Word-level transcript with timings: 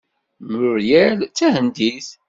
Muiriel 0.49 1.13
d 1.21 1.21
tahendit. 1.37 2.07